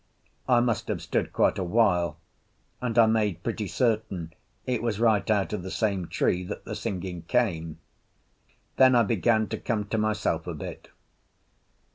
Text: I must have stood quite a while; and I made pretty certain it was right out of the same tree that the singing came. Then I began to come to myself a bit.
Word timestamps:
I 0.49 0.61
must 0.61 0.87
have 0.87 0.99
stood 0.99 1.31
quite 1.31 1.59
a 1.59 1.63
while; 1.63 2.17
and 2.81 2.97
I 2.97 3.05
made 3.05 3.43
pretty 3.43 3.67
certain 3.67 4.33
it 4.65 4.81
was 4.81 4.99
right 4.99 5.29
out 5.29 5.53
of 5.53 5.61
the 5.61 5.69
same 5.69 6.07
tree 6.07 6.43
that 6.45 6.65
the 6.65 6.73
singing 6.73 7.21
came. 7.27 7.77
Then 8.77 8.95
I 8.95 9.03
began 9.03 9.45
to 9.49 9.59
come 9.59 9.85
to 9.89 9.99
myself 9.99 10.47
a 10.47 10.55
bit. 10.55 10.87